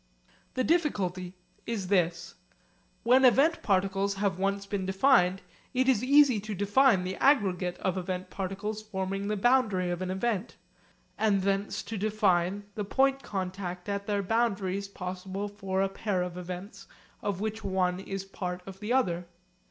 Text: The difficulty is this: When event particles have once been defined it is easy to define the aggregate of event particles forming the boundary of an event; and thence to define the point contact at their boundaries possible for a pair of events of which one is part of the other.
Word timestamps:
The 0.55 0.63
difficulty 0.63 1.35
is 1.67 1.89
this: 1.89 2.33
When 3.03 3.23
event 3.23 3.61
particles 3.61 4.15
have 4.15 4.39
once 4.39 4.65
been 4.65 4.83
defined 4.87 5.43
it 5.75 5.87
is 5.87 6.03
easy 6.03 6.39
to 6.39 6.55
define 6.55 7.03
the 7.03 7.17
aggregate 7.17 7.77
of 7.77 7.99
event 7.99 8.31
particles 8.31 8.81
forming 8.81 9.27
the 9.27 9.37
boundary 9.37 9.91
of 9.91 10.01
an 10.01 10.09
event; 10.09 10.55
and 11.19 11.43
thence 11.43 11.83
to 11.83 11.99
define 11.99 12.63
the 12.73 12.83
point 12.83 13.21
contact 13.21 13.87
at 13.87 14.07
their 14.07 14.23
boundaries 14.23 14.87
possible 14.87 15.47
for 15.47 15.83
a 15.83 15.87
pair 15.89 16.23
of 16.23 16.35
events 16.35 16.87
of 17.21 17.39
which 17.39 17.63
one 17.63 17.99
is 17.99 18.25
part 18.25 18.63
of 18.65 18.79
the 18.79 18.91
other. 18.91 19.27